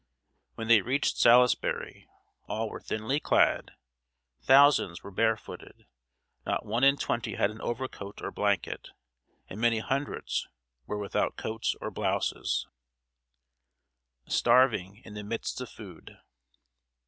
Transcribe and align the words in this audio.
When 0.55 0.67
they 0.67 0.81
reached 0.81 1.17
Salisbury, 1.19 2.07
all 2.47 2.71
were 2.71 2.79
thinly 2.81 3.19
clad, 3.19 3.75
thousands 4.41 5.03
were 5.03 5.11
barefooted, 5.11 5.85
not 6.43 6.65
one 6.65 6.83
in 6.83 6.97
twenty 6.97 7.35
had 7.35 7.51
an 7.51 7.61
overcoat 7.61 8.19
or 8.19 8.31
blanket, 8.31 8.89
and 9.47 9.61
many 9.61 9.77
hundreds 9.77 10.47
were 10.87 10.97
without 10.97 11.35
coats 11.35 11.75
or 11.79 11.91
blouses. 11.91 12.65
[Sidenote: 14.23 14.33
STARVING 14.37 15.01
IN 15.05 15.13
THE 15.13 15.23
MIDST 15.23 15.61
OF 15.61 15.69
FOOD. 15.69 16.17